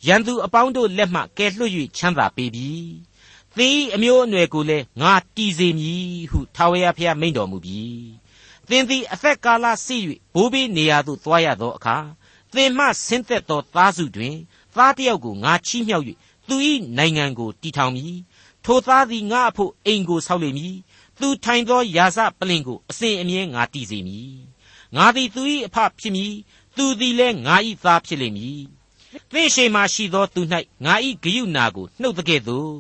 [0.06, 2.70] ရန်သူအပေါင်းတို့လက်မှကယ်လွှတ်၍ချမ်းသာပေးပြီ
[3.56, 7.82] သင်၏အမျိုးအနွယ်ကိုလည်းငါတည်စေမည်ဟုထာဝရဘုရားမိန့်တော်မူပြီ
[8.68, 9.96] သင်သည်အသက်ကာလစီ၍
[10.34, 11.96] ဘိုးဘေးနေရာသို့သွားရသောအခါ
[12.54, 14.36] သင်မှဆင်းသက်သောသားစုတွင်
[14.76, 16.04] သားတစ်ယောက်ကိုငါချီးမြှောက်၍
[16.48, 16.56] သူ၏
[16.96, 18.16] နိုင်ငံကိုတည်ထောင်မည်
[18.68, 20.76] ထိုသားသည်ငါအဖို့အိမ်ကိုဆောက်လိမ့်မည်
[21.20, 24.36] သူထိုင်သောယာစပလင်ကိုအစဉ်အမြဲငါတည်စေမည်
[24.96, 26.32] ငါသည်သူ၏အဖဖြစ်မည်
[26.76, 28.60] သူသည်လည်းငါ၏သားဖြစ်လိမ့်မည်
[29.32, 30.40] သင်ရှိမှရှိသောသူ၌
[30.84, 32.72] ငါ၏ဂယုနာကိုနှုတ်တဲ့ကဲ့သို့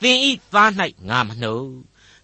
[0.00, 0.18] သင်၏
[0.52, 0.70] သား၌
[1.08, 1.70] ငါမနှုတ်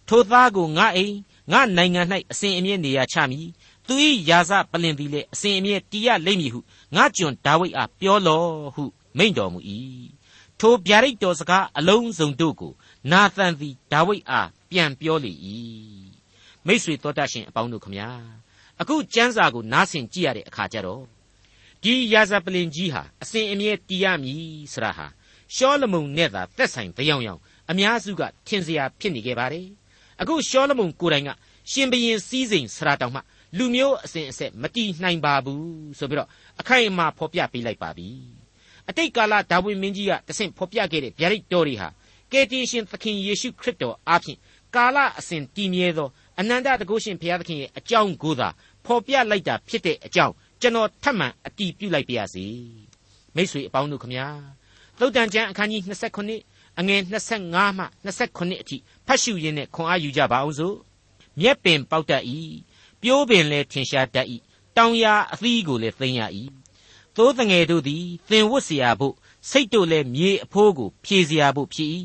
[0.08, 1.16] ထိုသားကိုငါအိမ်
[1.52, 3.48] ငါနိုင်ငံ၌အစဉ်အမြဲနေရာချမည်
[3.86, 3.94] သူ၏
[4.28, 6.60] ယာစပလင်သည်လည်းအစဉ်အမြဲတည်ရလိမ့်မည်ဟု
[6.96, 8.84] ငါကျွန်ဒါဝိဒ်အားပြောလော့ဟု
[9.16, 9.60] မိန့်တော်မူ၏
[10.60, 12.72] ထိုဗျာဒိတ်တော်စကားအလုံးစုံတို့ကို
[13.12, 15.32] နာသန်သည်ဒါဝိဒ်အားပြန်ပြောလေ၏
[16.66, 18.10] မိษွေတော်တတ်ရှင်အပေါင်းတို့ခမညာ
[18.80, 21.02] အခုကျမ်းစာကိုနားဆင်ကြည့်ရတဲ့အခါကျတော့
[21.82, 25.06] ဒီရာဇပလင်ကြီးဟာအစဉ်အမြဲတည်ရမည်ဆရာဟာ
[25.54, 27.40] ရှောလမုန်နဲ့သာသက်ဆိုင်တယောင်ယောင်
[27.70, 29.66] အများစုကထင်စရာဖြစ်နေခဲ့ပါတယ်
[30.20, 31.30] အခုရှောလမုန်ကိုယ်တိုင်က
[31.70, 33.20] ရှင်ဘရင်စည်းစိမ်ဆရာတောင်မှ
[33.56, 35.64] လူမျိုးအစဉ်အဆက်မတီးနိုင်ပါဘူး
[35.98, 36.28] ဆိုပြီးတော့
[36.60, 38.08] အခိုင်အမာဖော်ပြပေးလိုက်ပါပြီ
[38.88, 41.88] အတိတ်ကာလဒါဝိမင်းကြီးကတဆင့်ဖော်ပြခဲ့တဲ့ဗျာဒိတ်တော်တွေဟာ
[42.31, 44.39] ကယ်တင်ရှင်သခင်ယေရှုခရစ်တော်အားဖြင့်
[44.75, 46.09] ကာလအစဉ်တည်မြဲသော
[46.39, 48.49] အနန္တတကုရှင်ဘုရားသခင်ရဲ့အကြောင်းကိုသာ
[48.85, 52.45] ဖော်ပြလိုက်တာဖြစ်တဲ့အကြောင်းကျွန်တော်ထပ်မံအတည်ပြုလိုက်ပါရစေ
[53.35, 54.27] မိတ်ဆွေအပေါင်းတို့ခမညာ
[54.99, 55.81] သုတ်တန်ကျမ်းအခန်းကြီး
[56.29, 57.01] 29အငယ်
[57.39, 60.75] 25မှ29အထိဖတ်ရှုရင်းနဲ့ခွန်အားယူကြပါအောင်စို့
[61.39, 62.23] မြက်ပင်ပေါက်တတ်၏
[63.01, 64.27] ပြိုးပင်လည်းထင်ရှားတတ်၏
[64.77, 66.21] တောင်ယာအသီးကိုလည်းသိမ်းရ၏
[67.15, 69.15] သိုးတငယ်တို့သည်သင်ဝတ်เสียဖို့
[69.49, 71.89] စိတ်တို့လည်းမြေအဖိုးကိုဖြေเสียဖို့ဖြစ်၏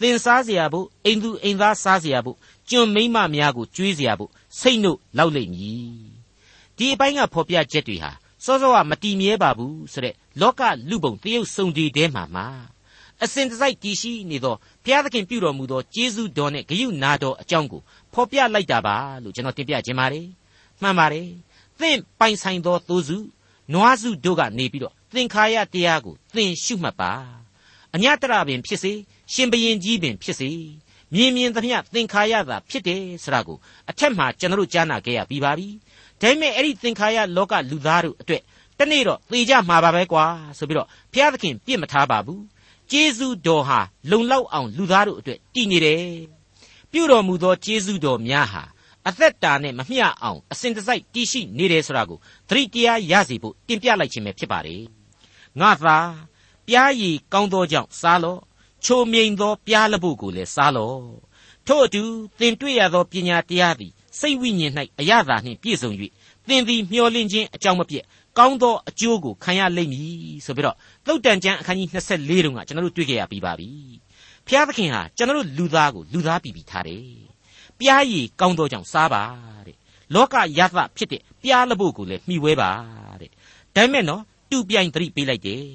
[0.00, 2.36] သင်စားเสียဖို့အိမ်သူအိမ်သားစားเสียဖို့
[2.70, 4.30] ကျွန်မိမများကိုကျွေးเสียဖို့
[4.60, 6.06] စိတ်နှုတ်လောက်လိမ့်မည်
[6.76, 8.10] ဒီအပိုင်းကဖော်ပြချက်တွေဟာ
[8.44, 12.46] စောစောကမတီမြဲပါဘူးဆိုတဲ့လောကလူပုံတရုပ်စုံဒီတဲမှာမှာ
[13.22, 14.54] အစဉ်တစိုက်တည်ရှိနေသော
[14.84, 17.80] ဘုရားသခင်ပြုတော်မူသောကျေးဇူးတော်နဲ့ဂရုနာတော်အကြောင်းကို
[18.12, 20.26] ဖော်ပြလိုက်တာပါလို့ကျွန်တော်တင်ပြခြင်းပါတယ်
[20.82, 21.28] မှန်ပါတယ်
[21.80, 23.18] သင်ပိုင်ဆိုင်သောသိုးစု
[23.72, 27.12] နွားစုတို့ကနေပြီးတော့သင်္ခါရတရားကိုသင်ရှုမှတ်ပါ
[27.94, 28.92] အညတရပင်ဖြစ်စေ
[29.33, 30.49] ရှင်ဘရင်ကြီးပင်ဖြစ်စေ
[31.13, 33.57] မြင်မြင်သမျှသင်္ခါရသာဖြစ်တယ်ဆိုတာကို
[33.89, 35.67] အထက်မှာကျွန်တော်တို့ကြားနာခဲ့ရပြီးပါပြီ
[36.21, 38.41] ဒါပေမဲ့အဲ့ဒီသင်္ခါရလောကလူသားတို့အတွက်
[38.79, 40.25] တနေ့တော့သေကြမှာပါပဲကွာ
[40.57, 42.43] ဆိုပြီးတော့ဘုရားသခင်ပြစ်မထားပါဘူး
[42.91, 43.79] ကျေးဇူးတော်ဟာ
[44.11, 46.03] လုံလောက်အောင်လူသားတို့အတွက်တည်နေတယ်
[46.91, 48.63] ပြုတော်မူသောကျေးဇူးတော်များဟာ
[49.07, 54.81] အသက်တာနဲ့မမျှအောင်အစဉ်တစိုက်တည်ရှိနေတယ်ဆိုတာကိုသတိတရားရစေဖို့တင်ပြလိုက်ခြင်းပဲဖြစ်ပါတယ်
[55.59, 55.97] ငါသာ
[56.67, 58.41] ပြားရည်ကောင်းသောကြောင့်စားလော့
[58.85, 61.01] ချိုမြိန်သောပြားလပုတ်ကိုလည်းစားလော့
[61.67, 62.03] ထို့အတူ
[62.39, 65.91] သင်တွေ့ရသောပညာတရားသည်စိတ်ဝိညာဉ်၌အရသာနှင့်ပြည့်စုံ၍
[66.47, 68.03] သင်သည်မျှော်လင့်ခြင်းအကြောင်းမပြည့်
[68.37, 70.11] ကောင်းသောအကျိုးကိုခံရလိမ့်မည်
[70.45, 73.69] ဆိုပြီးတော့သုတ်တန်ကျမ်းအခန်းကြီး24တုန်းကကျွန်တော်တို့တွေ့ကြရပြီးပါပြီ
[74.47, 77.05] ဖျားသခင်ဟာကျွန်တော်တို့လူသားကိုလူသားပြည်ပြီးထားတယ်
[77.79, 79.23] ပြားရည်ကောင်းသောကြောင့်စားပါ
[79.67, 79.77] တဲ့
[80.13, 82.71] လောကယသဖြစ်တဲ့ပြားလပုတ်ကိုလည်းမှီဝဲပါ
[83.21, 83.29] တဲ့
[83.75, 85.65] ဒါပေမဲ့နော်တူပြိုင်သတိပေးလိုက်တယ်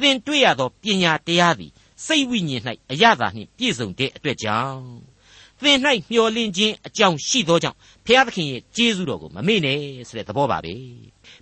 [0.00, 1.72] သင်တွေ့ရသောပညာတရားသည်
[2.06, 4.84] စိတ်ဝိညာဉ်၌အရသာနှင့်ပြည့်စုံတဲ့အတွက်ကြောင့်
[5.62, 5.78] သင်၌
[6.10, 10.74] မျှော်လင့်ခြင်းအကြောင်းရှိသောကြောင့်ဖျားသခင်ရဲ့ကျေးဇူးတော်ကိုမမေ့နဲ့ဆိုတဲ့သဘောပါပဲ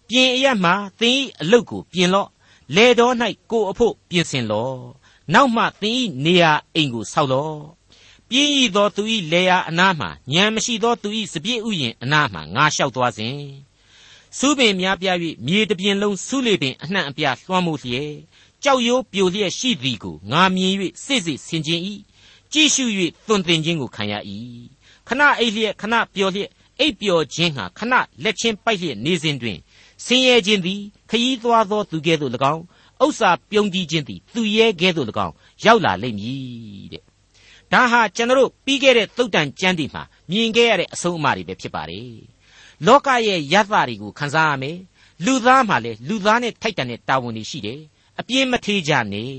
[0.09, 2.29] ပြင်အရမှသင်၏အလုတ်ကိုပြင်လော့
[2.77, 3.15] လေတော်၌
[3.51, 4.79] ကိုအဖို့ပြင်ဆင်လော့
[5.33, 7.59] နောက်မှသင်၏နေရာအိမ်ကိုဆောက်လော့
[8.29, 13.37] ပြင်းရသောသူ၏လေယာအနားမှညံမရှိသောသူ၏စပြည့်ဥယျင်အနားမှငါလျှောက်သွားစဉ်
[14.39, 18.13] စူးပင်များပြား၍မြေတပြင်လုံးစူးလေပင်အနှံ့အပြားလွှမ်းမိုးလျက်
[18.65, 21.81] ကြောက်ရိုးပြိုလျက်ရှိသည်ကိုငါမြင်၍စိတ်စိတ်ဆင်ခြင်၏
[22.53, 22.85] ကြည့်ရှု၍
[23.27, 24.15] သွန်သင်ခြင်းကိုခံရ၏
[25.09, 29.59] ခဏအိပ်လျက်ခဏပျော်လျက်အိပ်ပျော်ခြင်းဟာခဏလက်ချင်းပိုက်လျက်နေစဉ်တွင်
[30.05, 32.63] ဆင်းရဲခြင်းသည်ခยีသွားသောသူကဲ့သို့၎င်း
[33.05, 37.03] ဥစ္စာပြုံးကြီးခြင်းသည်သူရဲကဲ့သို့၎င်းရောက်လာလိမ့်မည်တဲ့
[37.73, 42.11] ဒါဟာကျွန်တော်တို့ပြီးခဲ့တဲ့သုတ်တန်ကျမ်းဒီမှာမြင်ခဲ့ရတဲ့အဆုံးအမတွေပဲဖြစ်ပါတယ်
[42.87, 44.79] လောကရဲ့ယသတွေကိုခံစားရမယ်
[45.25, 47.81] လူသားမှလည်းလူသားနဲ့ထိုက်တန်တဲ့တာဝန်တွေရှိတယ်
[48.21, 49.35] အပြင်းမထေးကြနဲ့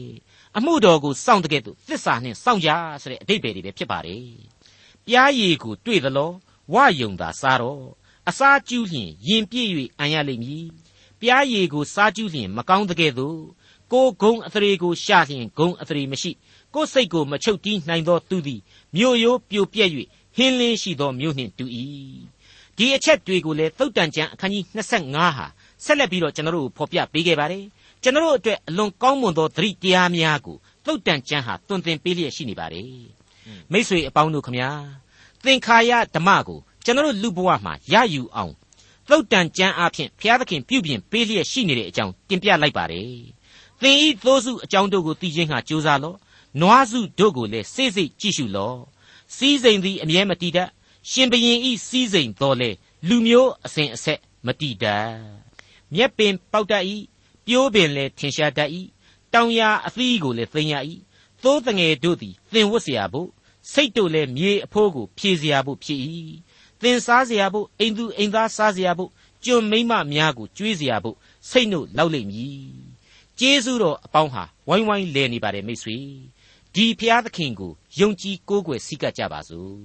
[0.57, 2.69] အမှုတော်ကိုစောင့်တကဲ့သို့သစ္စာနှင့်စောင့်ကြ
[3.01, 4.25] ဆိုတဲ့အတိတ်ပဲတွေပဲဖြစ်ပါတယ်
[5.05, 6.31] ပြားရည်ကိုတွေ့သလော
[6.73, 7.83] ဝယုံသာစားတော့
[8.29, 10.65] အစာကျူးလျင်ရင်ပြည့်၍အံရလိမ့်မည်
[11.21, 13.39] ပြားရည်ကိုစားကျူးလျင်မကောင်းတကဲ့သို့
[13.91, 16.31] ကိုဂုံအသရေကိုရှာလျင်ဂုံအသရေမရှိ
[16.73, 18.61] ကိုစိတ်ကိုမချုပ်တီးနိုင်သောသူသည်
[18.95, 19.89] မြို့ရိုးပြိုပြက်၍
[20.37, 21.65] ဟင်းလင်းရှိသောမြို့နှင့်တူ၏
[22.77, 25.45] ဒီအချက်တွေကိုလေသုတ်တန်ကျမ်းအခန်းကြီး25ဟာ
[25.85, 27.65] ဆက်လက်ပြီးတော့ကျွန်တော်တို့ဖော်ပြပေးခဲ့ပါတယ်
[28.03, 32.87] ကျွန်တော်တို့အတွက်အလွန်ကောင်းမွန်သောသတိတရားများကိုသုတ်တန်ကျမ်းဟာသွန်သင်ပေးလျက်ရှိနေပါတယ်
[33.71, 34.69] မိษွေအပေါင်းတို့ခမညာ
[35.43, 38.53] သင်္ခါရဓမ္မကိုကျွန်တော်တို့လူဘဝမှာရယူအောင်
[39.09, 43.07] သုတ်တန်ကျမ်းအဖြစ်ဘုရားသခင်ပြုပြင်ပေးလျက်ရှိနေတဲ့အကြောင်းတင်ပြလိုက်ပါတယ်
[43.81, 46.17] သင်ဤသိုးစုအကြောင်းတို့ကိုသိခြင်းဟာကြိုးစားလော့
[46.61, 48.77] နွားစုတို့ကိုလည်းစိတ်စိတ်ကြည့်ရှုလော့
[49.35, 50.69] စီးစိမ်သည်အမြဲမတည်တတ်
[51.09, 52.69] ရှင်ဘရင်ဤစီးစိမ်တော်လေ
[53.07, 55.07] လူမျိုးအစဉ်အဆက်မတည်တတ်
[55.93, 56.83] မြက်ပင်ပေါက်တတ်၏
[57.46, 58.70] ပြိုးပင်လည်းထင်ရှားတတ်၏
[59.34, 60.74] တောင်ယာအသီးကိုလည်းသိမ်းရ၏
[61.42, 63.28] သိုးတငယ်တို့သည်သင်ဝတ်เสียဖို့
[63.72, 66.00] စိတ်တို့လည်းမြေအဖိုးကိုဖြည့်เสียဖို့ဖြစ်၏
[66.82, 69.10] သင်စားเสียဖို့အိမ်သူအိမ်သားစားเสียဖို့
[69.44, 71.16] ကျွန်မိမများကိုကြွေးเสียဖို့
[71.50, 72.58] စိတ်နှုတ်လောက်လိမ့်မည်
[73.38, 75.96] ကျေးဇူးတော်အပေါင်းဟာဝိုင်းဝိုင်းလဲနေပါတယ်မိတ်ဆွေ
[76.74, 79.78] ဒီဖျားသခင်ကိုယုံကြည်ကိုးကွယ်စိတ်ကပ်ကြပါစို့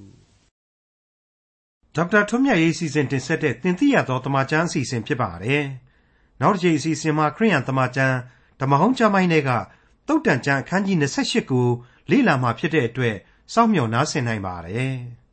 [1.96, 5.64] ဒေါက်တာထွန်းမြတ်ရေးစီစဉ်တင်ဆက်တဲ့တင်ပြရသောတမချန်းအစီအစဉ်ဖြစ်ပါတယ်
[6.41, 8.17] နောက်တစ်ချိန်အစီအစဉ်မှာခရိယန်တမချန်း
[8.61, 9.51] ဓမ္မဟောင်းကျမ်းပိုင်းတွေက
[10.09, 11.67] တုတ်တန်ကျမ်းအခန်းကြီး28ကို
[12.11, 13.17] လေ့လာမှဖြစ်တဲ့အတွက်
[13.53, 14.95] စောင့်မျှော်နားဆင်နိုင်ပါတယ်။